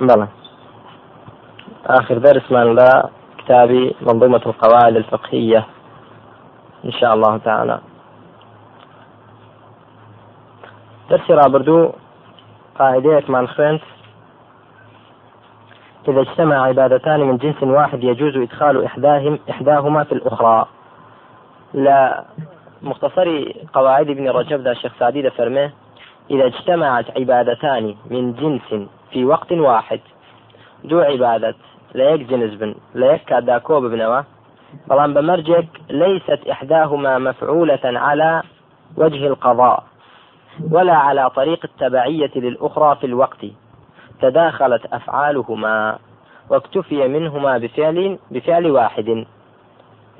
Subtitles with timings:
[0.00, 0.28] بلى.
[1.86, 5.66] آخر درس من لا كتابي منظومة القواعد الفقهية.
[6.84, 7.80] إن شاء الله تعالى.
[11.10, 11.92] درسي رابردو
[12.78, 13.82] قاعدة من خوينت.
[16.08, 20.66] إذا اجتمع عبادتان من جنس واحد يجوز إدخال إحداهم إحداهما في الأخرى.
[21.74, 22.24] لا
[22.82, 25.72] مختصر قواعد ابن رجب ذا الشيخ سعدي فرمه
[26.32, 30.00] إذا اجتمعت عبادتان من جنس في وقت واحد
[30.84, 31.54] دو عبادة
[31.94, 34.22] لا يجنز بن لا يكاد كوب بنوا
[34.90, 38.42] بلان بمرجك ليست إحداهما مفعولة على
[38.96, 39.84] وجه القضاء
[40.70, 43.46] ولا على طريق التبعية للأخرى في الوقت.
[44.20, 45.98] تداخلت أفعالهما
[46.50, 49.26] واكتفي منهما بفعل بفعل واحد.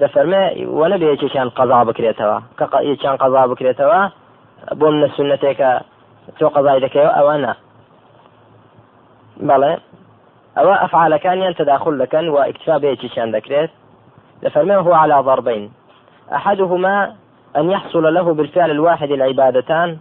[0.01, 0.43] دەفەرمە
[0.81, 4.01] وەنە بێ یەکێکیان قەزا بکرێتەوە کە یەکیان قەزا بکرێتەوە
[4.81, 4.89] بۆ
[6.29, 7.57] منە سنتێکە تۆ قەزای دەکەوە ئەوە نا
[9.49, 9.79] بەڵێ
[10.57, 13.71] ئەوە ئەفعالەکانیان تداخل دەکەن و ئیکتفا بەیەکیشیان دەکرێت
[14.43, 15.71] دەفەرمێ هو على ضربين.
[16.33, 17.13] أحدهما
[17.57, 19.99] أن يحصل له بالفعل الواحد العبادتان.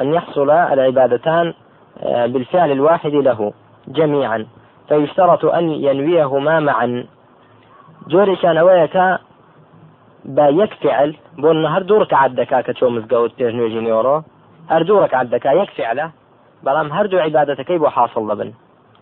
[0.00, 1.54] أن يحصل العبادتان
[2.02, 3.52] آه، بالفعل الواحد له
[3.88, 4.46] جميعا.
[4.88, 7.06] فيشترط أن ينويهما معا.
[8.08, 9.18] جوري كان ويكا
[10.24, 11.10] با یەک فعل
[11.42, 14.16] بۆ هەر دوو ڕکعات دەکا کە چۆ مزگەوت پێش نوێژی نێڕۆ
[14.72, 16.06] هەر دوو ڕکعات دەکا یەک فعلە
[16.64, 18.50] بەڵام هەردوو عیباەتەکەی بۆ حاصل دەبن.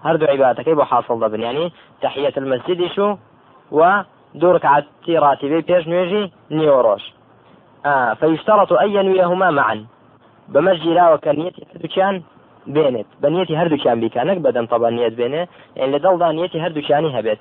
[0.06, 1.72] هەردوو عیباتەکەی بۆ حاصل دەبن یەعنی
[2.02, 3.08] تحية المسجدیش و
[3.78, 3.80] و
[4.40, 6.24] دوو ڕکعاتی راتیبەی پێش نوێژی
[6.58, 7.02] نیۆڕۆژ
[8.20, 9.80] فيشترط أن ينويهما معا.
[10.52, 12.16] بەمەرجی راوە کە نیەتی هەردووچیان
[12.74, 13.08] بێنێت.
[13.22, 15.42] بە نیەتی هەردووچیان بیکانەک بەدەم تەبانیت بێنێ
[15.92, 17.40] لە دڵدا نیەتی هەردووچانی هەبێت.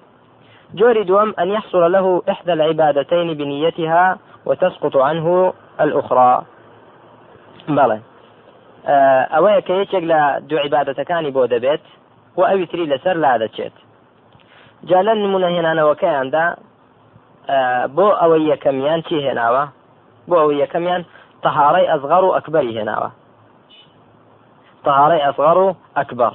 [0.73, 6.43] جوري دوم أن يحصل له إحدى العبادتين بنيتها وتسقط عنه الأخرى.
[7.67, 7.99] بلى
[9.33, 11.83] ئەوەیە کە یەکێک لە دوو عیباەتەکانی بۆ دەبێت
[12.37, 13.75] و ئەوی تری لەسەر لا دەچێت.
[14.89, 16.45] جا لە نمونە هێنانەوەکەیاندا
[17.95, 19.63] بۆ ئەوەی یەکەمیان چی هێناوە؟
[20.29, 21.01] بۆ ئەوەی یەکەمیان
[21.43, 23.11] طهاري أصغر أكبر هنا
[24.85, 26.33] طهاري أصغر أكبر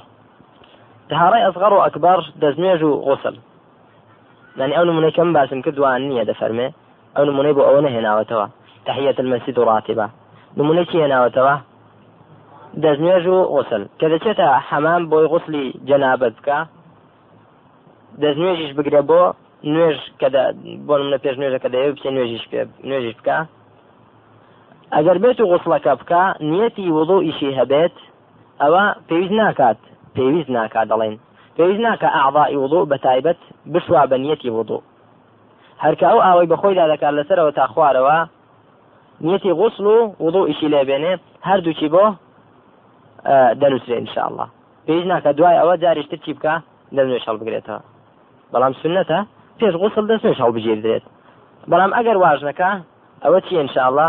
[1.09, 3.35] طهاري أصغر أكبر دزميج غسل.
[4.57, 6.67] يعني ئەو نمونەکەم باسم کردوان نییە دەفەرمێ
[7.15, 8.45] ئەو نمونەی بۆ ئەوە نەهێناوەتەوە
[8.87, 10.07] تحیەت المەسجد و ڕاتبە
[10.57, 11.55] نمونەی چی هێناوەتەوە
[12.83, 13.83] دەستنوێژ و غسل.
[13.99, 16.59] کە دەچێتە حەمام بۆی غسلی جەنابەت بکە
[18.21, 19.21] دەستنوێژیش بگرێ بۆ
[19.73, 20.27] نوێژ کە
[20.87, 23.37] بۆ منە پێش نوێژەکە دەیە بچێ نوێژیش پێ نوێژیش بکە
[24.95, 27.95] ئەگەر بێت و غسڵەکە بکە نیەتی وڵۆ ئیشی هەبێت
[28.61, 29.79] ئەوە پێویست ناکات.
[30.15, 31.15] پێویست ناکات دەڵێن
[31.55, 33.39] پێویست ناکە ئاعضائی وضوء بە تایبەت
[33.73, 34.81] بشوا بە نیەتی وضوء.
[35.83, 38.17] هەرکە ئەو ئاوەی بەخۆیدا دەکات لەسەرەوە تا خوارەوە
[39.25, 41.13] نیەتی غسل و وضوء ئیشی لێبێنێ
[41.47, 42.05] هەردووچی بۆ
[43.61, 44.45] دەنووسێ انشاءله
[44.85, 46.53] پێویست ناکە دوای ئەوە جاریشتر چی بکە؟
[46.95, 47.81] دەنوێش هەڵبگرێتەوە
[48.53, 49.19] بەڵام سنەتە
[49.59, 51.05] پێش غسل دەستێش هەڵبژێردرێت
[51.71, 52.69] بەڵام ئەگەر واژنەکە
[53.23, 54.07] ئەوە چی انشاءله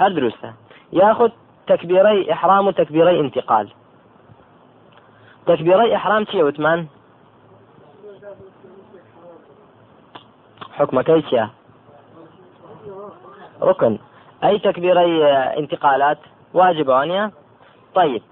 [0.00, 0.48] هل دروسته
[0.92, 1.30] ياخذ
[1.66, 3.66] تكبيري إحرام وتكبيري انتقال.
[5.48, 6.86] تكبيري إحرام چیە وتمان
[10.78, 11.44] حكمەکەی چیە
[13.62, 13.98] ركن.
[14.44, 15.24] أي تكبيري
[15.58, 16.18] انتقالات؟
[16.54, 17.30] واجب وانيا
[17.94, 18.22] طيب.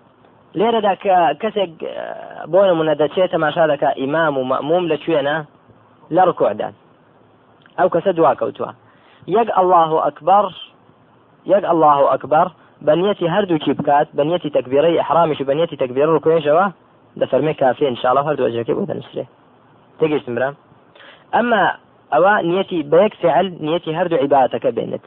[0.58, 0.92] لێرەدا
[1.42, 1.72] کەسێک
[2.52, 5.36] بۆ نمونە دەچێت تەماشا دەکە ئیمام و مەموم لەکوێنە
[6.14, 6.74] لە ڕکوعدان
[7.78, 8.70] ئەو کەسە دواکەوتووە
[9.36, 10.46] یەک الله ئەکبەر
[11.52, 12.48] یەک الله ئەکبەر
[12.86, 16.66] بەنیەتی هەردووکی بکات بەنیەتی تەکبیرەی ئەحرامیش بەنیەتی تەکبیر ڕکوێژەوە
[17.20, 19.24] دەفەرمێ کافێ انشاءڵە هەردوو ئەجەکەی بۆ دەنووسێ
[19.98, 20.54] تێگەیشتم برام.
[21.34, 21.62] ئەمە
[22.12, 25.06] ئەوە نیەتی بە یەک فعل نیەتی هەردوو عیباتەکە بێنێت.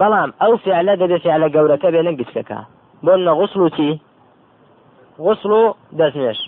[0.00, 2.60] بەڵام ئەو فعلە دەبێت فعلە گەورەکە بێنە گچکەکە
[3.04, 3.90] بۆ نە غسل و چی؟
[5.26, 5.62] غسل و
[5.98, 6.40] دەستنوێش.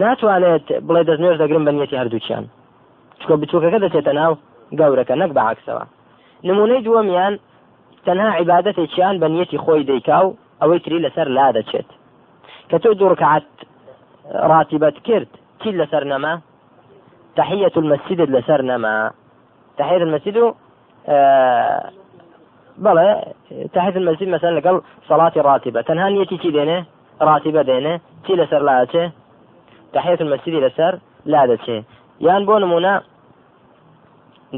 [0.00, 2.44] ناتوانێت بڵێ دەستنوێش دەگرن بە نیەتی هەردووچیان
[3.20, 4.32] چکە بچووکەکە دەچێتە ناو
[4.80, 5.84] گەورەکە نەک بەعکسەوە
[6.48, 7.34] نمونەی دووەمیان
[8.06, 11.88] تەنها عیباەتێکیان بە نیەتی خۆی دەیکا و ئەوەی تری لەسەر لا دەچێت.
[12.70, 13.46] کە تۆ دوڕکعات
[14.34, 15.28] راتبت کرد
[15.62, 16.40] چی لەسەر نەما
[17.36, 19.10] تحية المسجد لەسەر نەما
[19.78, 20.54] تحية المسجد و
[22.84, 23.08] بەڵێ
[23.74, 25.82] تحت المسجد مثلا لەگەڵ صلاة راتبة.
[25.82, 26.78] تەنها نیەتی چی دێنێ
[27.20, 27.94] راتبة دێنێ
[28.26, 29.10] چی لەسەر لاچێ
[29.92, 30.94] تحية المسجد لەسەر
[31.26, 31.82] لا دەچێ
[32.20, 32.94] یان بۆ نمونە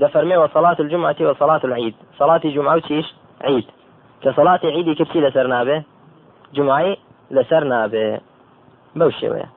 [0.02, 1.94] دەفەرمێ وصلاة الجمعة وصلاة العيد.
[2.18, 3.06] صلاة جمعة وتيش
[3.44, 3.66] عيد.
[4.22, 5.82] كصلاة عيدي كبسي لسر نابه؟
[6.54, 6.98] جمعي
[7.30, 8.20] لسر نابه.
[8.96, 9.48] بوشي ويا.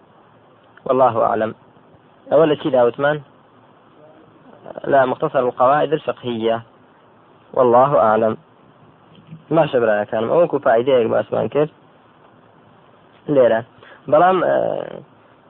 [0.89, 1.55] والله أعلم.
[2.33, 3.21] أول شيء داوتمان
[4.83, 6.63] لا مختصر القواعد الفقهية.
[7.53, 8.37] والله أعلم.
[9.49, 11.69] ما شبرا كان أوكو فائدة باسمان كيف؟
[13.29, 13.63] ليرة
[14.07, 14.43] بلام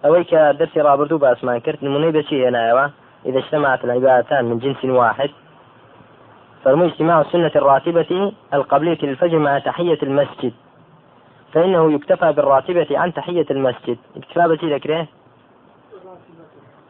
[0.06, 2.92] أوي كدرسي رابرتو باسمان كرت نموني بشي أنا
[3.26, 5.30] إذا اجتمعت العبادتان من جنس واحد
[6.64, 10.54] فرمو اجتماع السنة الراتبة القبلية للفجر مع تحية المسجد.
[11.54, 13.98] فإنه يكتفى بالراتبة عن تحية المسجد.
[14.18, 15.08] اكتفاء بشي ذكره؟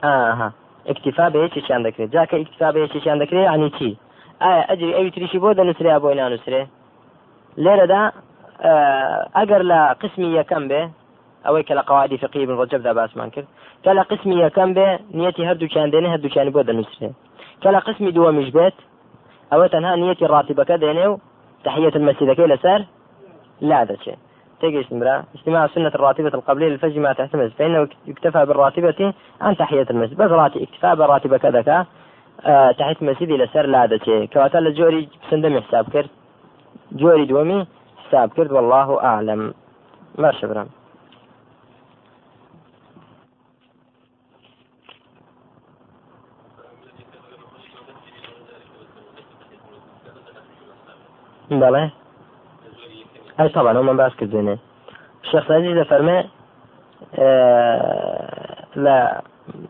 [0.03, 0.51] آه
[0.87, 3.95] اكتفاء بهيك شيء عندك جاك اكتفاء بهيك شيء عندك يعني شي
[4.41, 6.67] آه أجري أي تريشي بودا نسري أبوينا نسري
[7.57, 8.11] ليرة دا
[8.61, 10.89] آه أجر لا قسمية كم به
[11.47, 13.47] ئەوەی کە لە قواعدی فقی بن ڕجبدا باسمان کرد
[13.83, 17.09] کە لە قسمی یەکەم بێ نیەتی هەردووچیان دێنێ هەردووچیانی بۆ دەنووسێ
[17.61, 18.77] کە لە قسمی دووەمیش بێت
[19.51, 21.19] ئەوە تەنها نیەتی ڕاتیبەکە دێنێ و
[21.65, 22.81] تحية المسجد لەسەر
[23.69, 24.19] لا دەچێت
[24.61, 30.17] تيجي برا اجتماع السنة الراتبة القبلية للفجر ما تحتمل فإنه يكتفى بالراتبة عن تحية المسجد.
[30.17, 31.85] بس راتب اكتفاء بالراتبة كذا
[32.45, 36.09] آه تحية المسجد إلى سر لا دچێ كواتا لە جۆری سندەمی حساب کرد
[36.91, 37.67] جۆری دووەمی
[38.07, 39.53] حساب کرد والله أعلم.
[40.17, 40.69] ما شبرم
[51.49, 52.06] بەڵێ
[53.39, 54.55] ئەی طبعا ئەومان باس کردێنێ
[55.31, 56.19] شيخ سعدي دەفەرمێ
[58.75, 59.21] لا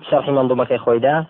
[0.10, 1.26] شرح منظومة خويدا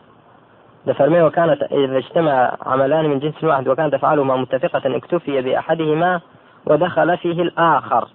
[0.88, 6.22] دفرمي وكانت إذا اجتمع عملان من جنس واحد وكانت أفعالهما متفقة اكتفي بأحدهما
[6.66, 8.08] ودخل فيه الآخر.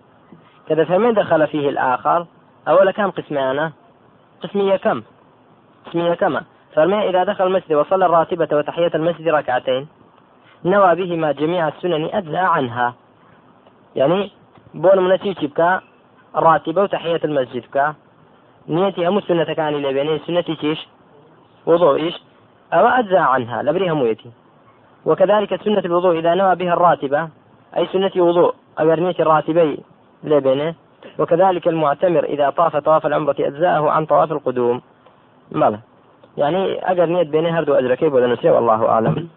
[0.69, 2.27] كذا فمن دخل فيه الآخر.
[2.69, 3.73] أولا كم قسمان
[4.43, 5.03] قسمية كم؟
[5.87, 6.43] قسمية كما
[6.75, 9.89] فرمي إذا دخل المسجد وصلى الراتبة وتحية المسجد ركعتين
[10.65, 12.95] نوى بهما جميع السنن أدلى عنها.
[13.97, 14.31] يعني
[14.75, 15.81] بون منسي بكا
[16.35, 17.95] راتبة وتحية المسجد بكا
[18.69, 20.89] نيتي هم السنة كان اللي بيني سنة كيش
[21.67, 22.15] وضوء إيش؟
[22.73, 24.31] أو أجزى عنها لبريها مويتي
[25.07, 27.29] وكذلك سنة الوضوء إذا نوى بها الراتبة
[27.77, 29.79] أي سنة وضوء أو نية الراتبي
[30.25, 30.75] لبنه.
[31.19, 34.83] وكذلك المعتمر إذا طاف طواف العمرة أجزاءه عن طواف القدوم.
[35.51, 35.81] ماذا
[36.37, 39.29] يعني أجر نية بينه هردو أجركي ولا نسي والله أعلم.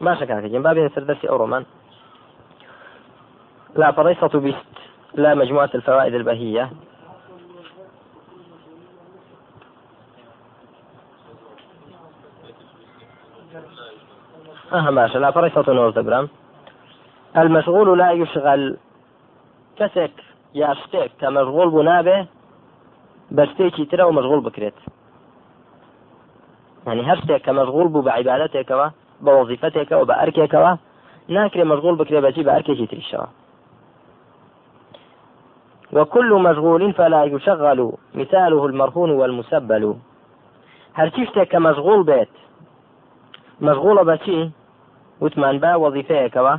[0.00, 1.62] کاکەجیم با بێن سەردەستی ئەو ڕۆمان
[3.76, 4.56] لا فريصة بست
[5.14, 6.70] لا مجموعة الفوائد البهية.
[14.72, 15.30] أها ماشي لا
[15.68, 16.28] نور دبرم
[17.36, 18.76] المشغول لا يشغل.
[19.76, 20.10] كسك
[20.54, 22.18] يا شتێک کە مەشغول بوو نابێ
[23.36, 24.78] بە شتێکی ترە و مەشغول بکرێت
[26.86, 28.10] يعني هەر شتێک کە مەشغول بوو بە
[32.92, 33.28] تریشەوە
[35.92, 39.94] وكل مشغول فلا يشغل مثاله المرهون والمسبل.
[40.98, 42.32] هەرچی شتێک کە مەشغول بێت
[43.66, 44.40] مەشغوڵە بەچی
[45.22, 46.54] وتمان با وەزیفەیەکەوە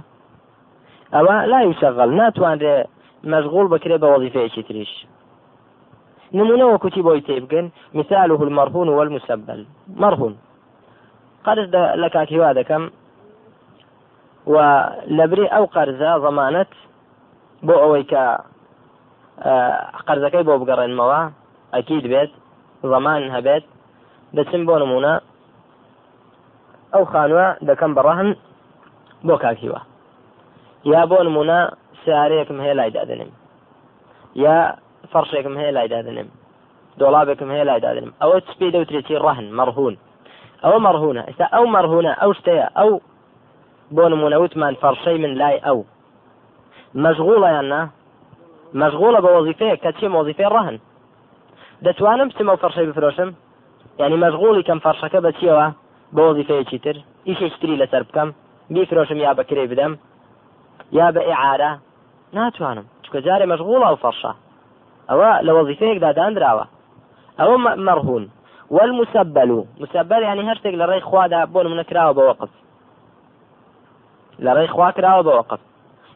[1.14, 2.76] ئەوە لا يشغل ناتوانرێ
[3.34, 4.94] مەشغول بکرێ بە وەزیفەیەکی تریش
[6.34, 7.02] نمونە وەکوتی
[7.94, 9.66] مثاله المرهون والمسبل.
[10.04, 10.34] مرهون.
[11.46, 11.68] قرز
[12.02, 12.84] لە کاکیوا دەکەم
[14.48, 14.56] و
[15.18, 16.72] لەبری ئەو قەرزە زەمانەت
[20.08, 21.22] قەرزەکەی بۆ بگەڕێنمەوە
[21.76, 22.32] ئەکیید بێت
[22.92, 23.64] زەمان هەبێت
[24.36, 25.14] دەچم بۆ نمونە.
[26.94, 28.30] ئەو خانووە دەکەم بەڕەهن
[29.28, 29.82] بۆ کاکیوە.
[30.94, 31.60] یا بۆ نمونە
[32.02, 33.32] سیارەیەکم هەیە لای دادنم.
[34.46, 34.58] یا
[35.12, 36.28] فەرشێکم هەیە لای دادنم.
[37.00, 38.12] دۆڵابێکم هەیە لای دادنم.
[38.22, 39.96] ئەوە چ پێی دەوترێتی ڕەهن مەڕهون
[40.64, 42.92] ئەوە مەڕهونە ئێستا ئەو مەڕهونە ئەو شتەیە ئەو
[43.96, 45.80] بۆ نمونە وتمان فەرشەی من لای ئەو.
[47.04, 47.82] مەشغوڵەیان نا
[48.80, 50.78] مەشغوڵە بە وەزیفەیە کە چی وەزیفەی ڕەهن
[51.86, 53.30] دەتوانم بچمە و فەرشەی بفرۆشم؟
[54.00, 55.68] یعنی مەشغوڵی کەم فەرشەکە بە چیەوە
[56.16, 56.98] بە وەزیفەیەکی تر؟
[57.28, 58.30] ئیشێکتری لەسەر بکەم
[58.74, 59.94] بیفرۆشم یا بەکرێ بدەم
[60.98, 61.72] یا بە ئعارە
[62.34, 64.32] ناتوانم چکە جارێ مەشغوڵە ئەو فەرشە.
[65.10, 66.66] ئەوە لە وەزیفەیەکدا دانراوە.
[67.40, 67.56] ئەوە
[67.88, 68.24] مەرهون.
[68.76, 69.52] والمسبل.
[69.80, 70.42] مسبل يعني
[70.92, 72.52] ڕێی خوادا بۆ منە کراوە بە وەقف
[74.40, 74.92] لە ڕێی خوا
[75.28, 75.60] بە وەقف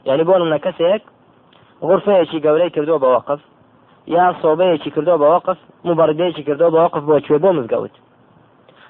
[0.06, 1.02] یعنی بۆ منە کەسێک
[1.88, 3.42] غرفەیەکی گەورەی کردووە بە وەقف
[4.08, 7.96] یا سۆبەیەکی کردو بە وەقف مبەردەیەکی کردو بە وەقف بۆ کوێ بۆ مزگەوت.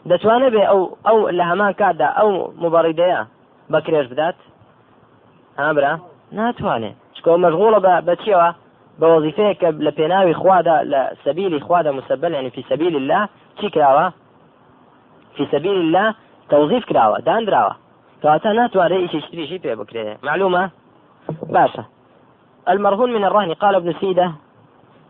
[0.10, 2.30] دەتوانێت بێ ئەو ئەو لە هەمان کاتدا ئەو
[2.64, 3.22] مبەڕیدەیە
[3.74, 4.38] بەکرێش بدات؟
[5.60, 5.94] ها برا؟
[6.38, 6.96] ناتوانێت.
[7.16, 8.50] چکۆ مەشغوڵە بە چیەوە؟
[9.00, 13.24] بە وەزیفەیە کە لە پێناوی خوادا لە سەبیلی خوادا مسبل ینی فی سەبیل الله
[13.60, 14.08] چی کراوە؟
[15.36, 16.08] فی سەبیل الله
[16.50, 17.74] توظیف کراوە دانراوە
[18.22, 20.06] کەواتە ناتوانێت ئیشی تریشی پێ بکرێ.
[20.28, 20.64] معلومة
[21.56, 21.84] باشە.
[22.70, 24.32] المرهون من الرهن قال ابن سيدة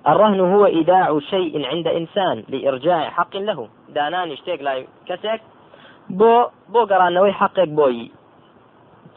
[0.07, 3.67] الرهن هو إيداع شيء عند إنسان لإرجاع حق له.
[3.89, 5.41] دانان يشتيق لا كسك
[6.09, 8.11] بو بو قرانوي حقك بوي.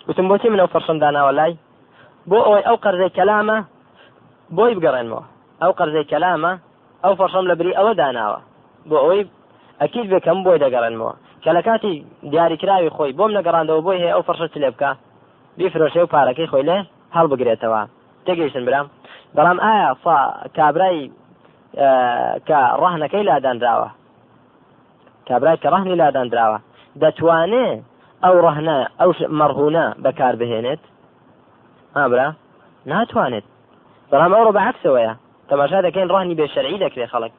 [0.09, 1.57] وتم بوتي من أوفر دانا ولاي
[2.26, 3.64] بو أو أو قرزي كلامة
[4.50, 5.23] بوي بقرنمو
[5.62, 6.59] أو قرزي كلامة
[7.04, 8.49] أو فرشم لبري أو داناوە
[8.88, 9.23] بۆ ئەوەی
[9.80, 11.95] ئەکیل بێکەم بۆی دەگەڕێنمەوە کە لە کاتی
[12.33, 14.90] دیاریکراوی خۆی بۆم نەگەڕاندەوە بۆی هەیە ئەو فەرشە لێ بکە
[15.59, 16.78] بیفرۆشێ و پارەکەی خۆی لێ
[17.16, 17.83] هەڵبگرێتەوە
[18.28, 18.87] تێگەیشتن برام.
[19.37, 19.90] بەڵام ئایا
[20.58, 21.11] کابرای
[22.49, 23.88] کە ڕەهنەکەی لادانراوە
[25.28, 26.58] کابرای کە ڕەهنی لادانراوە
[27.02, 27.80] دەتوانێت
[28.25, 30.82] ئەو ڕەهنە ئەو مەڕهونە بەکار بهێنێت؟
[31.97, 32.28] ئابرا
[32.90, 33.47] ناتوانێت.
[34.11, 35.14] بەڵام ئەوڕۆ بەعکسەوەیە
[35.49, 37.32] تەماشا دەکەین ڕەهنی بێ شەرعی دەکرێت خەڵک.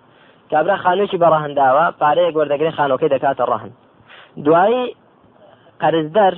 [0.51, 3.71] کابرا خانوێکی بەڕەهنداوە پارەیە گوەردەگرێت خانۆکەی دەکاتە ڕەهن
[4.45, 4.95] دوایی
[5.81, 6.33] قەرزدەر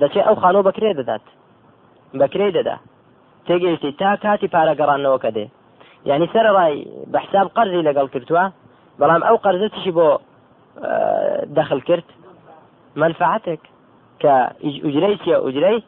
[0.00, 1.24] دەچێت ئەو خانۆ بەکرێ دەدات.
[2.20, 2.76] بەکرێ دەدا.
[3.46, 5.46] تێگەیشتی تا کاتی پارە گەڕانەوە کە دێ.
[6.04, 6.74] یعنی سەر ڕای
[7.12, 8.44] بە حساب قەرزی لەگەڵ کردووە
[9.00, 10.08] بەڵام ئەو قەرزە تشی بۆ
[11.56, 12.06] دەخل کرد؟
[13.00, 13.62] منفعاتێک
[14.22, 14.34] کە
[14.84, 15.78] ئوجرەی چیە ئوجرەی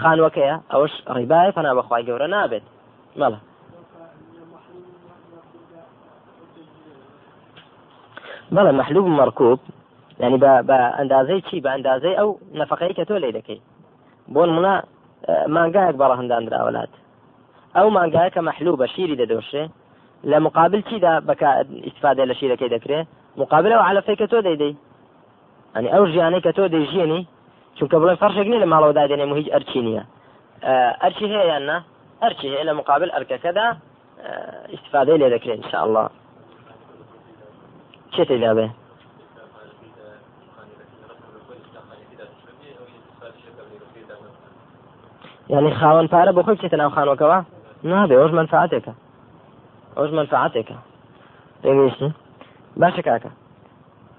[0.00, 0.56] خانوەکەیە.
[0.72, 2.64] ئەوش ڕیبای پنا بەخوای گەورە نابێت.
[3.20, 3.38] مەڵە.
[8.54, 9.60] بەڵێ مەحلوب مەرکوب
[10.22, 12.30] ینی بە ئەندازەی چی؟ بە ئەندازەی ئەو
[12.60, 13.60] نەفقەی کە تۆ لی دەکەی.
[14.34, 14.74] بۆ منە
[15.54, 16.92] مانگایەک بەڕە هەنداندراوەلات
[17.76, 19.64] ئەو مانگایە کە مەحلوو بە شیری دەدۆشێ
[20.30, 21.48] لە مقابل چیدا بەکە
[21.86, 23.06] ئیسفادە لە شیرەکەی دەکرێت
[23.42, 24.74] مقابل ئەو علەفەی کە تۆ دەیدەی.
[25.74, 27.20] ئەنی ئەو ژیانەی کە تۆ دەیژیێنی
[27.76, 30.04] چونکە بڵێن فەرشێک نیە لە ماڵەوەدا دێنێ هیچ ئەرچی نییە.
[31.02, 31.76] ئەرچی هەیە یان نا
[32.22, 33.66] ئەرچی هەیە لە مقابل ئەرکەکەدا
[34.72, 36.06] ئیسفادەی لێ دەکرێت ان شاء الله
[38.14, 38.68] چێتی لابێ
[45.48, 46.90] يعني خاوەن پارە بۆ خۆی بچێتە ناو
[47.84, 48.92] خانەوەکەەوە نابێ ئەوش منفعاتێکە
[49.96, 50.76] ئەوش منفعاتێکە
[51.62, 52.10] پێویستی
[52.80, 53.30] باشە کاکە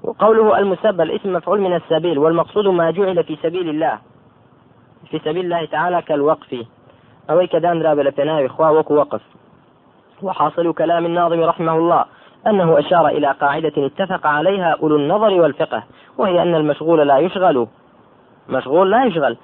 [0.03, 3.99] وقوله المسبل اسم مفعول من السبيل والمقصود ما جعل في سبيل الله.
[5.09, 6.65] في سبيل الله تعالى كالوقف.
[7.29, 9.21] أو كدان راب لبناء إخوة وك وقف.
[10.21, 12.05] وحاصل كلام الناظم رحمه الله
[12.47, 15.83] أنه أشار إلى قاعدة اتفق عليها أولو النظر والفقه
[16.17, 17.67] وهي أن المشغول لا يشغل.
[18.49, 19.37] مشغول لا يشغل.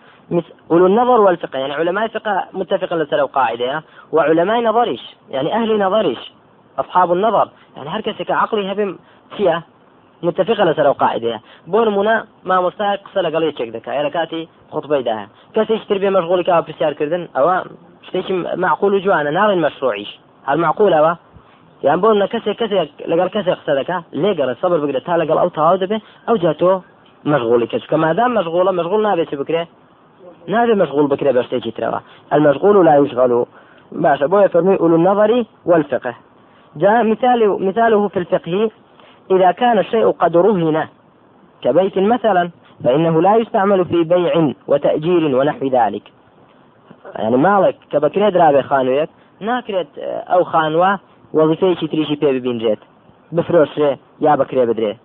[0.72, 1.60] أولو النظر والفقه.
[1.60, 6.32] يعني علماء الفقه متفقا لسلو قاعدة وعلماء نظرش يعني أهل نظرش
[6.80, 7.50] أصحاب النظر.
[7.78, 8.98] يعني هركسك عقلي هبم
[9.38, 9.64] فيها
[10.24, 13.92] متفقة لسلو قاعدة بون منا ما مستحق سلا قليل شك دكا.
[13.92, 17.64] يا لكاتي خطبة داها كسي يشتري مشغول كأو برسيار كردن؟ أو
[18.08, 21.16] شتيش معقول جوانا؟ نار المشروعيش هل معقول أو
[21.84, 25.00] يعني بون كسي كسي لقال كسي قصدك ليه الصبر بقدر.
[25.00, 26.80] تا لقال أو تهاو دبي أو جاتو
[27.26, 29.68] مشغولي كش كما دام مشغولة مشغول نابي بكرة.
[30.48, 32.02] نابي مشغول بكره بشتيجي ترى.
[32.34, 33.46] المشغول لا يشغل.
[33.92, 36.16] باشا بو يفرمي أولو النظر والفقه.
[36.76, 38.70] جاء مثال مثاله في الفقه
[39.32, 40.88] إذا كان الشيء قد رهن
[41.62, 42.50] كبيت مثلا
[42.84, 46.04] فإنه لا يستعمل في بيع وتأجير ونحو ذلك.
[47.16, 49.88] یەعنی ماڵێک کە بە کرێ درابێ خانوویەک ناکرێت
[50.28, 51.00] ئەو خانووە
[51.34, 52.80] وظيفة تريشي بي ببينجيت
[53.32, 53.78] بفرۆشرێ
[54.22, 54.98] یا بە کرێ بدرێ.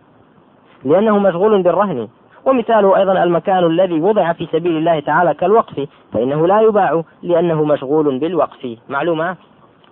[0.85, 2.09] لأنه مشغول بالرهن.
[2.47, 8.19] ومثاله أيضا المكان الذي وضع في سبيل الله تعالى كالوقف فإنه لا يباع لأنه مشغول
[8.19, 8.79] بالوقف.
[8.89, 9.37] معلومة؟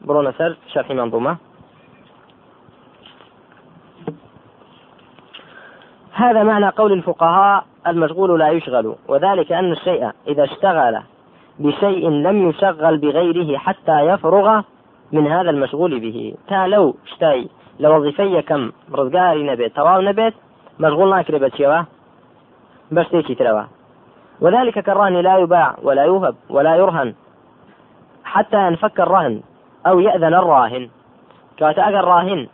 [0.02, 1.36] برونسر شرح منظومة.
[6.12, 11.00] هذا معنى قول الفقهاء المشغول لا يشغل وذلك أن الشيء إذا اشتغل
[11.58, 14.62] بشيء لم يشغل بغيره حتى يفرغ
[15.12, 16.34] من هذا المشغول به.
[16.48, 17.48] تا لو اشتاي
[17.80, 20.34] لوظيفية كم رزقاري نبيت تواو نبيت
[20.80, 21.82] مشغول ناكري بتشيوا.
[22.92, 23.62] بس تيجي تروا
[24.40, 27.14] وذلك كالرهن لا يباع ولا يوهب ولا يرهن.
[28.24, 29.42] حتى ينفك الرهن
[29.86, 30.90] أو يأذن الراهن.
[31.56, 32.46] كاتا الراهن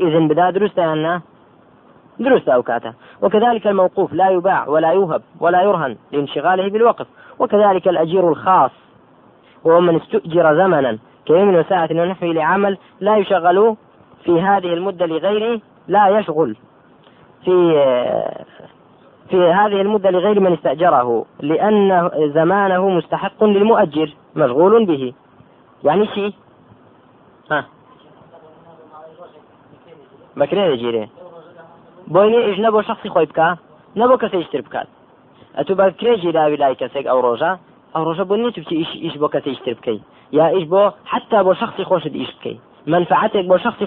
[0.00, 1.20] إذن بدا درست أنه
[2.18, 7.06] درست أوكاته وكذلك الموقوف لا يباع ولا يوهب ولا يرهن لانشغاله بالوقف.
[7.38, 8.70] وكذلك الأجير الخاص.
[9.64, 13.76] وهو من استؤجر زمنا كيوم وساعة ونحوه لعمل لا يشغل
[14.24, 16.56] في هذه المدة لغيره لا يشغل
[17.44, 17.74] في
[19.30, 25.12] في هذه المدة لغير من استأجره لأن زمانه مستحق للمؤجر مشغول به.
[25.84, 26.32] يعني شيء
[27.50, 27.64] ها.
[30.36, 31.08] بكري يجيري
[32.14, 33.48] بۆینێ ئیش نەبۆ شخصی خۆی بکە
[34.00, 34.88] نەبۆ کەسێکتر بکات
[35.56, 37.52] ئەتو بە کرێژی داوی لای کەسێک ئەو ڕۆژە
[37.94, 40.02] ئەو ڕۆژە بۆ نیت بچی ئیش ئیش بۆ کەسی تر بکەیت
[40.38, 40.82] یا ئیش بۆ
[41.12, 42.60] حتا بۆ شخصی خۆشت ئیش بکەیت
[42.92, 43.86] منفعاتێک بۆ شخصی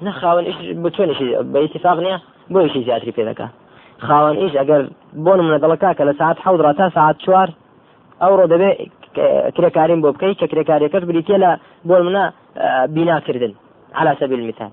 [0.00, 2.18] بکرێ نەخاون ئیش بۆ چۆنیشی بە ئیتفاق نییە
[2.52, 3.52] بۆ ئیشی زیاتری پێ دەکات
[4.06, 4.82] خاوەن ئیش ئەگەر
[5.24, 7.48] بۆ منە دەڵکا کە لە ساعت حەودرا تا ساعت چوار
[8.22, 8.70] ئەوڕۆ دەبێ
[9.56, 11.50] کرێکاریم بۆ بکەیت کە کرێکاریەکەش بریتە لە
[11.88, 12.24] بۆ منە
[12.94, 13.52] بیناکردن
[13.98, 14.72] على سبيل المثال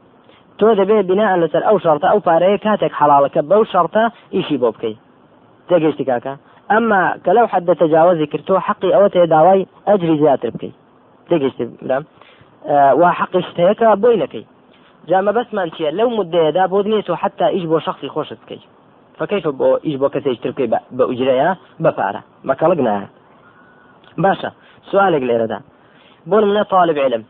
[0.60, 4.04] تۆ دەبێ بناء لەسەر ئەو شەرتە ئەو پارەیە کاتێک حەڵاڵەکە بەو شەرتە
[4.36, 5.00] ئیشی بۆ بکەیت
[5.70, 6.34] تێگەشتی کاکە
[6.72, 10.75] ئەمما کە لەو حدە تەجاوزی کردۆ حەقی ئەوە تێ داوای ئەجری زیاتر بکەیت
[11.30, 12.04] تێگەشتی برام.
[13.01, 14.46] وا حەقی شتەیەکە بۆی نەکەی
[15.10, 18.63] جامە بەسمان چییە لەو مدەیەدا بۆ نیێت و حتا ئیش بۆ شخصی خۆشت بکەیت
[19.20, 21.50] فكيف بۆ ئیش بۆ کەسێک تر بکەی بە ئوجرەیە
[21.84, 23.08] بەپارە بەکەڵک نایە
[24.24, 24.50] باشە
[24.89, 25.60] سوالێک لێرەدا
[26.29, 27.24] بۆ منە طالب علم.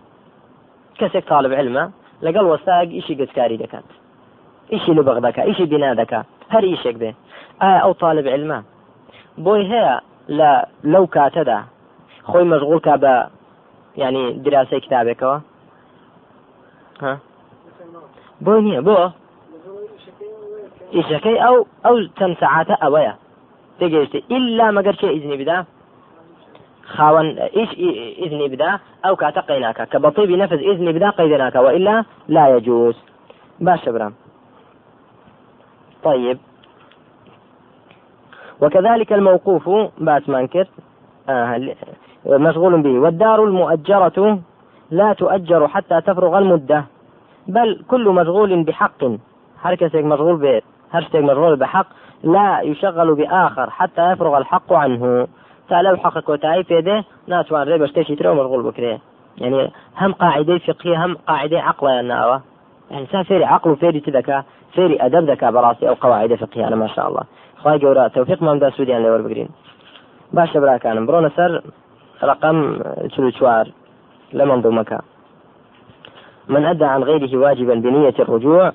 [1.00, 1.84] کەسێک طالب علمە
[2.26, 3.88] لەگەڵ وەستاگ ئیشی گەتکاری دەکات
[4.74, 7.12] ئیشی لە بەغ دەکات ئیشی بنا دەکات هەر ئیشێک بێ
[7.62, 8.60] ئایا ئەو طالب علمە
[9.46, 9.96] بۆی هەیە
[10.40, 10.52] لە
[10.94, 11.60] لەو کاتەدا
[12.30, 13.14] خۆی مەشغول کا بە
[14.02, 15.38] ینی دراسی کتابێکەوە
[18.46, 18.98] بۆ نییە بۆ
[20.96, 21.56] ئیشەکەی ئەو
[21.86, 23.14] ئەو چەند سعاتە ئەوەیە
[23.80, 25.58] تێگەیشتی ئللا مەگەر چێ ئیزنی بدا
[26.96, 27.70] خاوەن ئیش
[28.22, 28.72] ئیزنی بدا.
[29.04, 29.98] ئەو کاتە قەیناکە کە
[30.68, 31.10] ئیزنی بدا
[31.44, 31.96] ناکەوە ئللا
[32.36, 32.96] لا يجوز.
[33.66, 34.14] باشە برام.
[36.04, 36.38] طيب.
[38.62, 40.68] وكذلك الموقوف باتمان كرت
[41.30, 41.60] آه
[42.26, 43.00] مشغول به.
[43.00, 44.40] والدار المؤجرة
[44.92, 46.84] لا تؤجر حتى تفرغ المدة.
[47.48, 49.04] بل كل مشغول بحق.
[49.64, 51.86] هر مشغول به هر مشغول بحق
[52.24, 55.28] لا يشغل بآخر حتى يفرغ الحق عنه.
[55.72, 56.98] تا لەو حەق کۆتایی پێدێ
[57.32, 58.96] ناتوانرێ بە شتێکی ترەوە مەغول بکرێ
[59.38, 59.72] يعني
[60.02, 62.38] هم قاعدەی فقهی هم قاعدەی عقلیان ناوە
[62.92, 64.38] ئەسا فێری عقل و فێری تدەکا
[64.76, 67.26] فێری ئەدەب دەکا بەڕاستی ئەو قواعدە فقیانە ما شاء الله.
[67.62, 69.50] خی گەورە تەوفیق مامدا سوودیان لێوە بگرین
[70.36, 71.52] باشە براکانم بڕۆنە سەر
[72.30, 72.58] رقم
[73.14, 73.66] چلو چوار
[74.38, 75.00] لە منظومەکە
[76.48, 78.72] من أدى عن غيره واجبا بنية الرجوع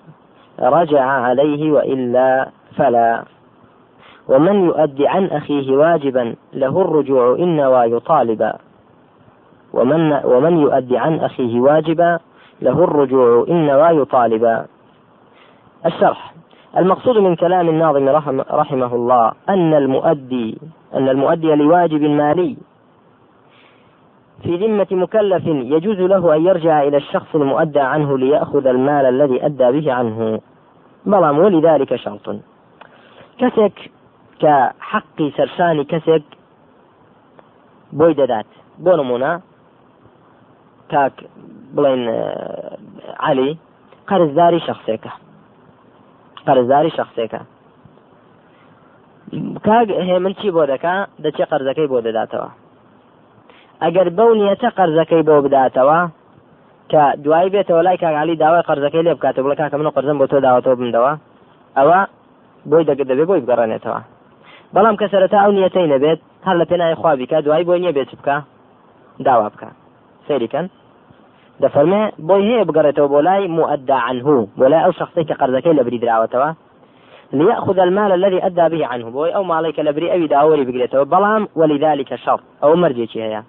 [0.60, 3.24] رجع عليه وإلا فلا.
[4.28, 7.90] ومن يؤدي عن أخيه واجبا له الرجوع إن نوى
[9.72, 12.18] ومن, ومن يؤدي عن أخيه واجبا
[12.62, 13.90] له الرجوع إن نوى
[15.86, 16.34] الشرح.
[16.76, 20.58] المقصود من كلام الناظم رحم رحمه الله أن المؤدي
[20.94, 22.56] أن المؤدي لواجب مالي.
[24.42, 29.80] في ذمة مكلف يجوز له أن يرجع إلى الشخص المؤدى عنه ليأخذ المال الذي أدى
[29.80, 30.40] به عنه.
[31.06, 32.36] بلام ولذلك شرط.
[33.38, 33.90] كسك
[34.42, 34.54] کە
[34.90, 36.24] حەقی سەرشانی کەسێک
[37.98, 38.48] بۆی دەدات
[38.84, 39.32] بۆ نمونە
[40.92, 41.16] کاک
[41.74, 42.02] بڵێن
[43.26, 43.50] علی
[44.08, 45.12] قەرزداری شخصێکە
[46.46, 47.40] قەرزداری شخصێکە
[49.66, 50.94] کاک هێمن چی بۆ دەکا
[51.24, 52.50] دەچێ قەرزەکەی بۆ دەداتەوە
[53.82, 56.00] ئەگەر بەو نیەتە قەرزەکەی بۆ بداتەوە
[56.90, 60.36] کە دوای بێتەوە لای کاگالی داوای قەرزەکەی لێ بکاتە بڵە کاکە من قەرزم بۆ تۆ
[60.46, 61.12] داوەتەوە بمدەوە
[61.76, 62.00] ئەوە
[62.70, 64.00] بۆی دەگە دەبێ بۆی بگەڕێنێتەوە.
[64.74, 68.36] بەڵام کە سەرەتا ئەو نیەتەی نەبێت هەر لە پێناوی خوابیکە دوای بۆی نییە بێت بکە
[69.26, 69.68] داوا بکە.
[70.26, 70.66] سەیریکەن.
[71.62, 75.82] دەفەرمێ بۆی هەیە بگەڕێتەوە بۆ لای مؤدى عنه بۆ لای ئەو شخصی کە قەرزەکەی لە
[75.86, 76.50] بری دراوەتەوە
[77.32, 82.14] ليأخذ المال الذي أدى به عنه بوي أو مالك لبري أوي داوري بقريته بلام ولذلك
[82.14, 83.42] شرط ئەو مەرجەی هەیە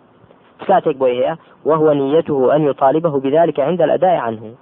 [0.67, 4.53] کاتێک بۆی هەیە وهو نيته أن يطالبه بذلك عند الأداء عنه.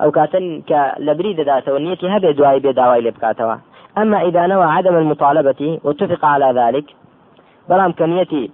[0.00, 3.54] أو كاتن كلبري داته ونيتي هبه دواي بيداوي لبكاتوا
[3.98, 6.84] أما إذا نوى عدم المطالبة واتفق على ذلك
[7.68, 8.44] بەڵام کەنیەتی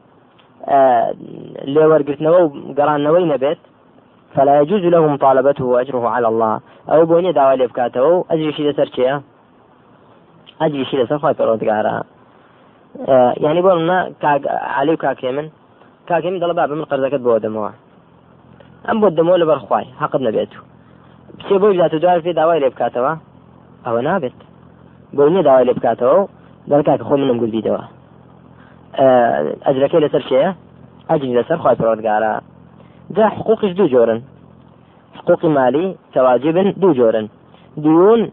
[1.74, 3.60] لێوەرگرتنەوە و گەڕانەوەی نەبێت
[4.34, 6.54] فلا يجوز له مطالبته وأجره على الله.
[6.92, 9.14] أو بۆنیە داوا لێ بکاتەوە و ئەجریشی لەسەر چێە
[10.60, 11.96] ئەجریشی لەسەر خۆی پەرۆتگارە
[13.44, 13.98] یعنی بۆ منە
[16.10, 17.70] علی و کاکێ من قەرزەکەت بۆ دەمەوە
[18.88, 20.52] ئەم بۆ دەمەوە لەبەر خوای حەقت نەبێت
[21.38, 23.12] کچێ بۆ جات دوای پێ داوای لێ بکاتەوە
[23.86, 24.38] ئەوە نابێت
[25.16, 26.18] بۆ نییە داوای لێ بکاتەوە
[26.70, 27.82] دەکات خۆ منم گوردیدەوە
[29.66, 30.50] ئەجرەکەی لەسەر شەیە
[31.10, 32.32] ئەجری لەسەر خی پرۆردگارە
[33.16, 34.20] جا حقوقش دوو جۆرن
[35.18, 37.26] حقوقی مالی تواجبن دوو جۆرن
[37.78, 38.30] ديون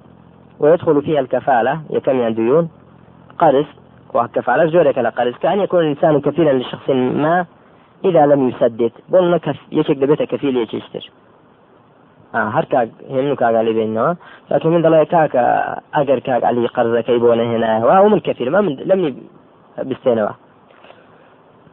[0.60, 2.70] ويدخل فيها الكفالة يكمل ديون.
[3.40, 3.66] قرض
[4.14, 7.46] وكفالة جورك قرض كأن يكون الإنسان كفيلا لشخص ما
[8.06, 11.12] إذا لم يسدد بقولنا كف يشك دبيته كفيل يشتر
[12.36, 14.16] هەر کاک هێن و کاگالی بێنەوە
[14.52, 15.44] لكن من دەڵێ کاکە
[15.96, 19.16] ئەگەر کاک علی قەرزەکەی بۆ نەهێنایەوە ومن كثير ما من لم
[19.90, 20.30] بستينوا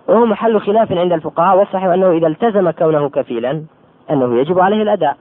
[0.09, 3.63] وهو محل خلاف عند الفقهاء والصحيح أنه إذا التزم كونه كفيلا
[4.11, 5.17] أنه يجب عليه الأداء.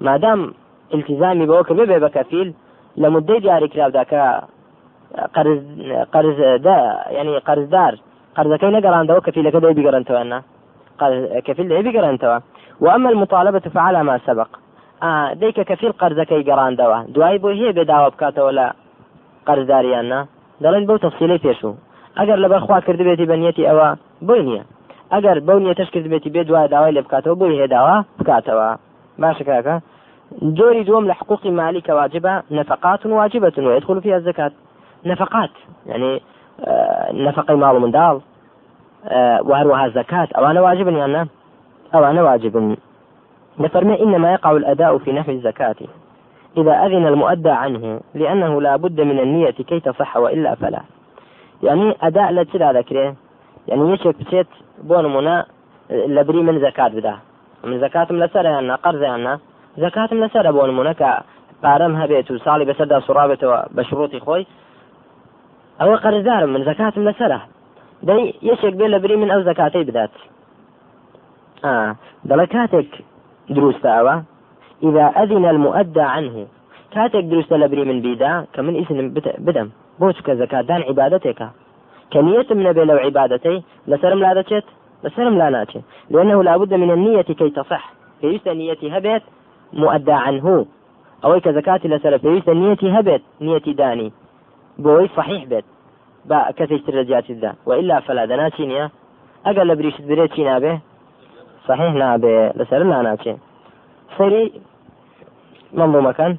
[0.00, 0.54] ما دام
[0.94, 2.54] التزامي بوكر ببي بكفيل
[2.96, 4.22] لە مدەی دیاریکراودا کە
[5.34, 5.60] قرز
[6.12, 6.76] قرز دا
[7.10, 7.94] ینی قرزدار
[8.36, 10.22] قرزەکەی نەگەڕاندەوە کەفیلەکە دەی بیگەڕنتەوە
[11.46, 12.38] كفيل دەی بیگەڕنتەوە
[12.80, 14.48] وأما المطالبة فعلى ما سبق.
[15.02, 18.66] آه ديك كفيل قرزەکەی گەڕاندەوە دوای بۆ هەیە بێداوە بکاتەوە لە
[19.46, 20.20] قەرزداریاننا
[20.62, 21.74] دەڵێن بەو تەفسیلەی پێشوو
[22.18, 23.88] ئەگەر لەبەر خوا کردبێتی بەنیەتی ئەوە
[24.26, 24.64] بۆی نییە
[25.12, 28.68] ئەگەر بەو نیەتەش کردبێتی بێ دوای داوای لێ بکاتەوە بۆی هێداوە بکاتەوە
[29.22, 29.76] باشە کاکە
[30.58, 31.04] جۆری دوم
[31.60, 34.52] مالی کە واجبە نفقات واجبة ويدخل فيها الزكاة.
[35.06, 35.50] نفقات.
[35.86, 36.20] يعني
[37.14, 38.20] نفقي مال من دال
[39.46, 40.28] وهروها الزكاة.
[40.36, 40.88] أو أنا واجب
[41.94, 42.76] أو أنا؟ واجب.
[43.58, 45.74] نفرمي إنما يقع الأداء في نحو الزكاة.
[46.56, 50.80] إذا أذن المؤدى عنه لأنه لا بد من النية كي تصح وإلا فلا.
[51.62, 53.14] يعني أداء لا تلا ذكره.
[53.68, 54.46] يعني يشك بشيت
[54.82, 55.46] بون منا
[55.90, 57.16] لبري من زكاة بدا.
[57.64, 59.38] من زكاتم لەسر يعني قرض یەعنی
[59.78, 64.46] زكاتم لەسەر بۆ نموونە کە پارەم هەبێت و ساڵی بەسەردا سوڕابێتەوە بە شروطی خۆی.
[65.80, 67.40] أو قرضدار من زكاة من لسره
[68.08, 70.14] دەی یەکێک بێ لە بری من ئەو زەکاتەی بدات.
[72.28, 72.90] دەڵێ کاتێک
[73.56, 74.16] دروستە ئەوە
[74.82, 76.46] إذا أذن المؤدى عنه
[76.94, 79.08] کاتێک دروستە لە بری من بیدا کە من إذن
[79.38, 79.68] بدەم.
[80.00, 81.40] بوش كزكاة عبادتك.
[82.12, 84.66] كنية من بي لەو عبادەتەی لەسەرم لا دەچێت
[85.04, 87.92] لەسەرم لا ناچێ لأنه لا بد من النية كي تصح.
[88.20, 89.22] پێویستە نیەتی هەبێت
[89.72, 90.66] مؤدى عنه.
[91.24, 94.12] ئەو کە زكاتی لەسەر پێویستە نیەتی هەبێت نیەتی دانی.
[94.78, 95.64] بۆی صحیح بێت.
[96.24, 98.90] با كثير رجعت الدا وإلا فلا ئەگەر نیەتی نیە
[99.46, 100.80] ئەگەر لە بریشی بداتێ نابێ
[101.68, 103.36] صحیح نابێ لەسەر لا ناچێ
[104.18, 104.52] سەیری
[105.72, 106.36] منظومة كان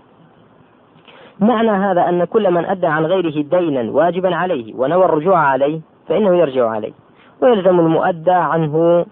[1.39, 6.37] معنى هذا أن كل من أدى عن غيره دينا واجبا عليه ونوى الرجوع عليه فإنه
[6.37, 6.93] يرجع عليه.
[7.41, 9.05] ويلزم المؤدى عنه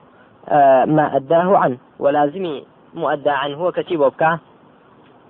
[0.50, 1.78] آه، ما أداه عنه.
[2.00, 2.62] ولازم
[2.94, 3.72] مؤدى عنه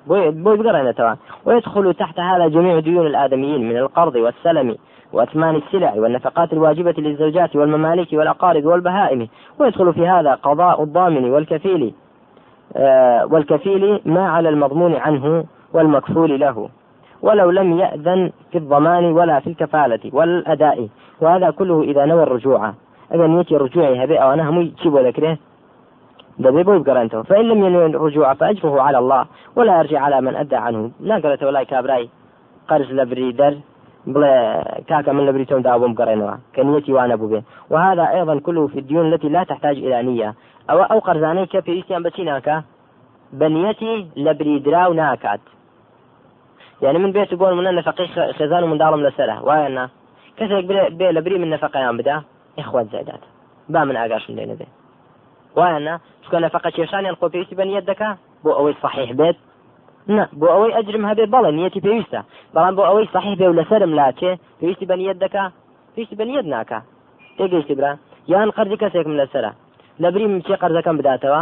[0.08, 4.76] وكتيب وبكاه ويدخل تحت هذا جميع ديون الآدميين من القرض والسلم
[5.14, 9.28] وأثمان السلع والنفقات الواجبة للزوجات والمماليك والأقارب والبهائم.
[9.60, 11.94] ويدخل في هذا قضاء الضامن والكفيل
[12.76, 16.70] آه، والكفيل ما على المضمون عنه والمكفول له.
[17.22, 20.88] ولو لم يأذن في الضمان ولا في الكفالة والأداء.
[21.22, 22.74] وهذا كله إذا نوى الرجوع.
[23.14, 25.38] ئەگەر نیەتی رجوعی هەبێ وأنا هم يجيبوا ذكره
[26.40, 30.92] بۆی بگەڕێنەوە فإن لم ينو الرجوع فأجره على الله ولا يرجع على من أدى عنه.
[31.00, 32.10] ناگەڕێتەوە لای کابرای
[32.70, 33.54] قەرز لەبری دراو
[34.08, 34.34] بڵێ
[34.88, 36.36] کاکە من لە بری تۆم دابوو بۆم بگەڕێنەوە.
[36.56, 40.34] كنيتي وأنا بوبي وهذا أيضا كله في الديون التي لا تحتاج إلى نية.
[40.70, 42.64] ئەو ئەو قەرزانەی کە پێویستیان بە چی ناکا
[43.34, 45.40] بە نیەتی لە بری دراو ناکات.
[46.82, 49.90] یەعنی من بێت بۆ نموونە نەفەقەی خێزان و منداڵم لەسرە وایە
[50.38, 50.66] کەسێک
[51.00, 52.24] بێ لە بری من نەفقیان بدا؟
[52.58, 53.24] ئەخوات زیادات
[53.70, 54.68] با من ئاگاشم لێ نەبێ
[55.58, 58.10] وایە چونکە نەفقە کێشانیان خۆ پێویستی بەنیەت دەکا
[58.44, 59.38] بۆ ئەوەی صحیح بێت.
[60.16, 62.20] نه بۆ ئەوەی ئەجرم هەبێت بەڵێ نیەتی پێویستە.
[62.56, 65.44] بەڵام بۆ ئەوەی صحیح بێ و لەسرم لاچێ پێویستی بەنیەت دەکا
[65.94, 66.80] پێویستی بەنیەت ناکا
[67.38, 67.92] تێگەیشتی برا.
[68.34, 69.52] یان قەرزی کەسێکم لەسرە.
[70.02, 71.42] لە بری من چێ قەرزەکەم بداتەوە؟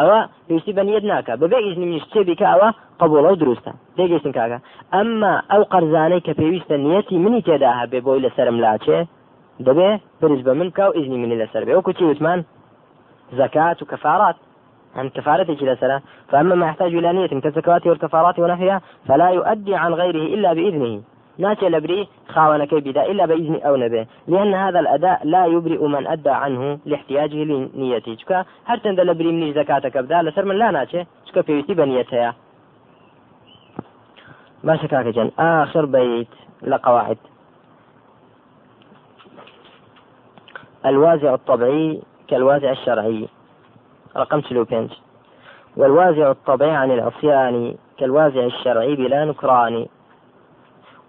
[0.00, 2.68] ئەوە پێویستی بەنیەت ناکە بەبێ ئیزنی منیش چێبی کە ئەوە
[3.00, 3.72] قبولە و دروستە.
[3.96, 4.58] تێگەیشتن کاکە.
[4.94, 8.98] ئەمما ئەو قەرزانەی کە پێویستە نیەتی منی تێدا هەبێ بۆی لەسرم لاچێ
[9.66, 11.72] دەبێ برز بە من کا و ئیزنی منی لەسەر بێ.
[11.78, 12.40] وەکو چی وتمان؟
[13.32, 14.36] زكاة وكفارات.
[14.96, 20.34] عن كفارة جلسنا فأما ما يحتاج إلى نية كالزكوات والكفارات ونحوها فلا يؤدي عن غيره
[20.34, 21.02] إلا بإذنه.
[21.38, 24.06] ناتي لبري خاونك بدا إلا بإذن أو نبي.
[24.28, 28.16] لأن هذا الأداء لا يبرئ من أدى عنه لاحتياجه لنيته.
[28.16, 32.34] شكا هل تند لبري مني زكاتك بدا لسر من لا ناتي شكا في يتي بنيتها
[34.64, 35.30] ما شكاك جن.
[35.38, 36.28] آخر بيت
[36.62, 37.18] لقواعد.
[40.86, 41.34] الوازع
[42.32, 43.28] كالوازع الشرعي.
[44.16, 44.90] رقم بينج
[45.76, 49.86] والوازع الطبيعي العصيان كالوازع الشرعي بلا نكران.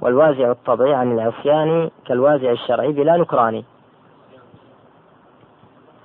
[0.01, 3.63] والوازع الطبيعي عن العصيان كالوازع الشرعي بلا نكران.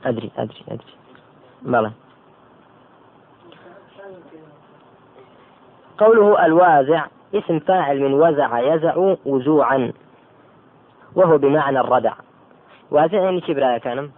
[0.04, 0.94] أدري أدري أدري.
[1.62, 1.90] بلى.
[5.98, 9.92] قوله الوازع اسم فاعل من وزع يزع وزوعا
[11.14, 12.14] وهو بمعنى الردع.
[12.90, 14.17] وازع يعني كبرايا كانم؟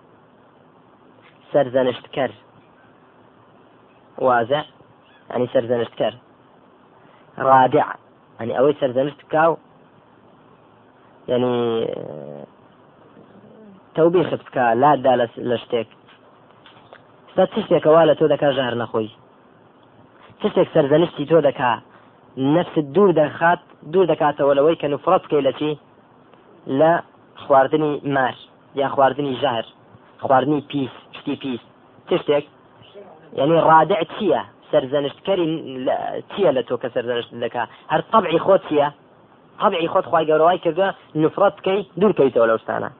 [1.52, 2.30] سەرزەنشتکەر
[4.26, 4.64] وازع
[5.34, 6.14] ینی سەرزەنشتکەر
[7.48, 7.86] ڕادع
[8.40, 9.52] ینی ئەوەی سەرزەنشت کاو.
[11.28, 11.56] ینی
[13.96, 15.12] تەوبیخت بکە لادا
[15.50, 15.88] لە شتێک.
[17.33, 19.10] ئێستا چ شتێکە وا لە تۆ دەکا ژەهر نەخۆی؟
[20.40, 21.72] چ شتێک سەرزەنشتی تۆ دەکا؟
[22.54, 23.60] نفس دوور دەخات
[23.92, 25.70] دوور دەکاتەوە لەوەی کە نفرەت بکەی لە چی؟
[26.78, 26.92] لە
[27.42, 28.34] خواردنی مار
[28.80, 29.66] یا خواردنی ژەهر
[30.24, 30.94] خواردنی پیس.
[31.20, 31.61] شتی پیس
[32.09, 32.44] چ شتێک
[33.38, 35.46] یعنی رادع چییە؟ سەرزەنشتکەری
[36.30, 38.88] چییە لە تۆ کە سەرزەنشت دەکا؟ هەر طبعی خۆت چییە؟
[39.61, 40.88] طبعی خۆت خوای گەورە وای کردووە
[41.22, 42.90] نفرەت بکەی دوورکەویتەوە لە شتانە.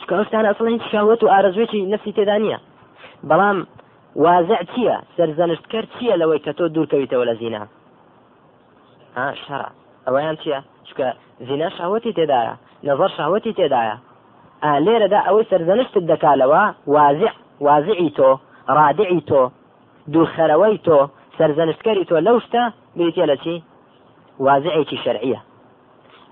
[0.00, 2.58] چکە ئەوشتانە ئەسڵ هیچ شاوەت و ئارەزوێکی نفسی تێدا نییە.
[3.28, 3.58] بەڵام
[4.24, 7.62] وازع چییە؟ سەرزەنشتکەر چییە لەوەی کە تۆ دوورکەویتەوە لە زینا؟
[9.42, 9.62] شەڕ
[10.06, 11.08] ئەوەیان چییە؟ چکە
[11.46, 12.54] زینا شاوەتی تێدایە
[12.86, 13.96] نەظەر شاوەتی تێدایە.
[14.86, 16.62] لێرەدا ئەوەی سەرزەنشتت دەکالەوە
[16.94, 17.32] وازع
[17.66, 18.30] وازعی تۆ
[18.76, 19.42] ڕادعی تۆ
[20.12, 20.98] دوورخەرەوەی تۆ
[21.38, 22.62] سەرزەنشتکەری تۆ لەو شتە
[22.96, 23.54] بریتە لە چی
[24.46, 25.40] وازعێکی شەرعیە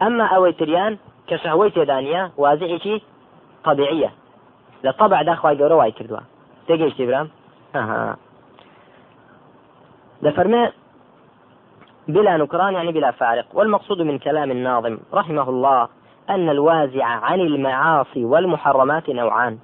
[0.00, 0.92] ئەمما ئەوەی تریان
[1.28, 2.96] کە شەهوەی تێدانە وازعێکی
[3.64, 4.10] طبيعية.
[4.84, 6.22] لە طبع داخوای گەورە وای کردووە
[6.68, 7.28] تێگەیشتی برام
[10.22, 10.72] لفرماء
[12.08, 13.44] بلا نكران يعني بلا فارق.
[13.54, 15.88] والمقصود من كلام الناظم رحمه الله
[16.30, 19.58] أن الوازع عن المعاصي والمحرمات نوعان.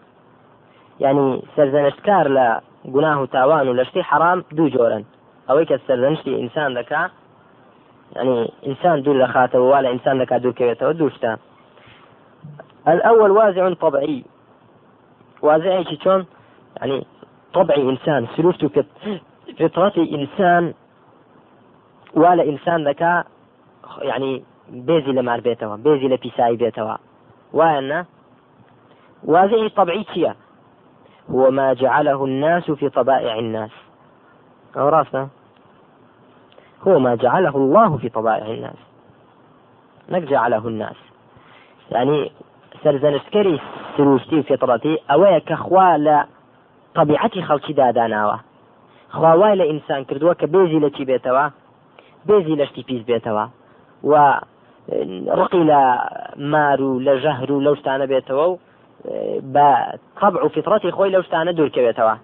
[1.00, 5.04] يعني سرزنشتكار لا گوناه تاوان و لەشتی حرام دوو جۆرن
[5.48, 7.10] ئەوەی کە سەرزەنشتی ئینسان دەکا
[8.16, 11.38] يعني إنسان دوور لە ولا إنسان دەکات دوورکەوێتەوە دووشتا
[12.88, 14.24] الأول وازع طبيعي.
[15.42, 16.26] وازع شلون
[16.80, 17.06] يعني
[17.54, 18.84] طبعي إنسان سلوكته
[19.58, 20.74] فطرتي إنسان
[22.14, 23.26] ولا إنسان ذكاء
[24.02, 26.96] يعني بيزي لمار بيتوا بيزي لبيساي بيتوا
[27.52, 28.04] وأن
[29.24, 30.34] وازعي طبيعي تيا
[31.30, 33.70] هو ما جعله الناس في طبائع الناس.
[34.76, 35.28] أو راسنا
[36.86, 38.76] هو ما جعله الله في طبائع الناس.
[40.10, 40.96] نك جعله الناس.
[41.90, 42.30] يعني
[42.84, 43.60] سەرزەنشتکەری
[43.96, 46.18] سروشتی فطرەتی ئەوەیە کە خوا لە
[46.96, 48.38] طبیعەتی خەڵکی داداناوە
[49.16, 51.46] خواوای لە ئینسان کردووە کە بێزی لە چی بێتەوە
[52.28, 53.46] بێزی لەشتی بێتەوە
[54.10, 54.12] و
[55.40, 55.80] ڕقی لە
[56.38, 58.58] مار و لە ژەهر و لەو شتانە بێتەوە و
[59.54, 59.68] بە
[60.20, 62.14] قبع و فطرەتی خۆی لەو شتانە دوورکەوێتەوە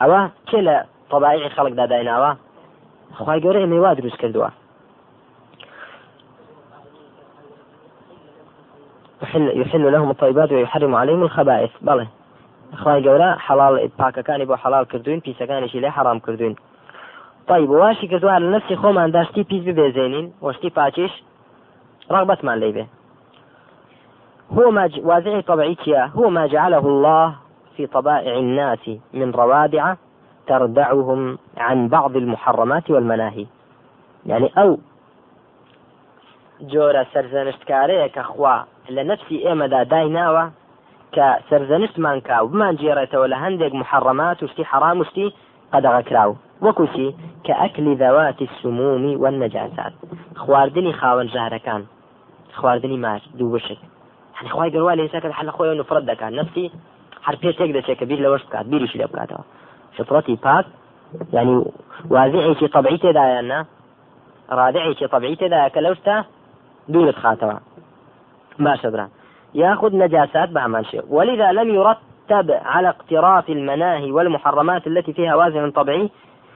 [0.00, 0.76] ئەوە چێ لە
[1.10, 2.30] طبعی خەڵک دادایناوە
[3.16, 4.50] خی گەورە ئێمە وا دروست کردووە
[9.60, 11.70] يحل, لهم الطيبات ويحرم عليهم الخبائث.
[11.86, 12.06] بەڵێ
[12.82, 16.56] خی گەورە حەڵال پاکەکانی بۆ حەڵال کردوین پیسەکانیشی لێ حرام کردوین.
[17.48, 21.10] طيب واشي کردووە لە نفسی خۆمان داشتی پیس ببێزێنین وشتی پاچیش
[22.14, 22.84] ڕغبەتمان لێ بێ
[24.56, 25.00] هو ما ج...
[25.04, 25.76] وازع طبيعي
[26.16, 27.34] هو ما جعله الله
[27.76, 29.94] في طبائع الناس من روادع
[30.46, 33.46] تردعهم عن بعض المحرمات والمناهي.
[34.26, 34.78] يعني أو
[36.72, 38.56] جۆرە سەرزەنشتکارەیە کە خوا
[38.94, 40.44] لە نفسی ئێمەدا دایناوە
[41.14, 45.34] کە سەرزەنشتمان کا بمان جێڕێتەوە لە هەندێک محڕەمات وشتی حرام وشتی
[45.72, 47.08] قەدەغە کراو وەکوچی
[47.44, 49.92] کە ئەکلی دەواتی سمومی و نەجاسات
[50.42, 51.82] خواردنی خاوەن ژارەکان
[52.54, 53.80] خواردنی ماش دوو بشت
[54.46, 56.32] خی گەوا لە ئێساکە حل خۆی نفرەت دەکات.
[56.40, 56.70] نفسی
[57.26, 59.44] هەر پێشێک دەچێت کە بیر لەوەش بکات بیریشی لێ بکاتەوە.
[59.96, 60.66] فطرەتی پاک
[61.32, 61.54] يعني
[62.10, 63.60] وازعێکی طبعی تێدایەنە
[64.58, 66.16] ڕادعێکی طبعی تێدایە کە لەوشتا
[66.92, 67.56] دوورت خاتەوە.
[68.64, 69.06] باشە برا.
[69.54, 76.10] ياخذ نجاسات بأمان شيء ولذا لم يرتب على اقتراف المناهي والمحرمات التي فيها وازن طبيعي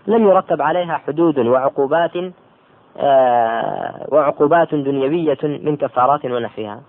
[0.07, 2.17] لم يرتب عليها حدود وعقوبات
[4.13, 6.81] وعقوبات دنيوية من كفارات ونحوها.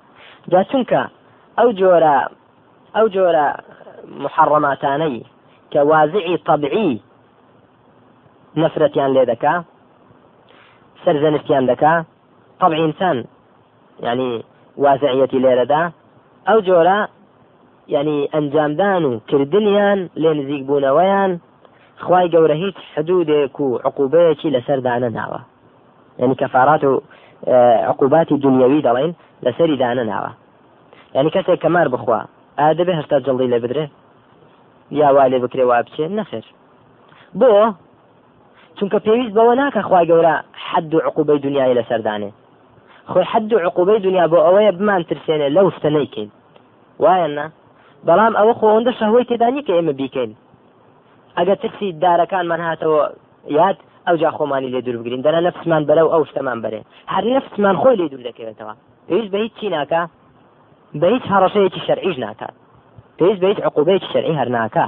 [0.47, 1.09] جاتنك
[1.59, 2.27] أو جورا
[2.95, 3.53] أو جورا
[4.07, 5.23] محرماتاني
[5.73, 6.99] كوازعي طبيعي
[8.57, 9.63] نفرتيان لێدەکا
[11.05, 11.93] سەرزەنشتیان دەکا
[12.61, 13.25] طبعی إنسان
[13.99, 14.43] يعني
[14.77, 15.81] وازعیەتی لێرەدا
[16.47, 16.99] ئەو جۆرە
[17.87, 21.31] ینی ئەنجامدان و کردنیان لێ نزیک بوونەوەیان
[22.03, 25.39] خی گەورە هیچ حدودێک و عقوبەیەکی لەسەردانە ناوە
[26.19, 27.01] ینی کەفاارات و
[27.91, 29.11] عقوباتی دنیاوی دەڵێن
[29.45, 30.31] لەسەری دانە ناوە.
[31.15, 32.19] ینی کەسێک کەمار بخوا
[32.59, 33.85] ئادەبێ هەستا جڵی لێ بدرێ؟
[34.99, 36.45] یا وا لێ بکرێ وا بچێت نەخێر.
[37.39, 37.49] بۆ
[38.77, 40.35] چونکە پێویست بەوە ناکە خی گەورە
[40.67, 42.31] حد و عقوبەی دنیای لەسەردانێ
[43.11, 46.29] خۆی حد و عقوبەی دنیا بۆ ئەوەیە بمان ترسێنێ لەو شتە نەیکەین.
[47.03, 47.45] وایەنە
[48.07, 50.31] بەڵام ئەوە خۆوەندە شەهوەی تێدانی کە ئێمە بیکەین.
[51.37, 53.01] ئەگە ترسی دارەکانمان هاتەوە
[53.59, 55.21] یاد ئەو جا خۆمانی لێ دوور بگرین.
[55.25, 56.81] دەنا نفسمان بەرەو ئەو شتەمان بەرێ.
[57.13, 58.75] هەر نفسمان خۆی لێ دوور دەکەوێتەوە.
[59.07, 60.01] پێویست بە هیچ چی ناکە
[60.99, 62.53] بە هیچ هەڕەشەیەکی شەرعیش ناکات
[63.17, 64.85] پێویست بە هیچ عقوبەیەکی شەرعی هەر ناکە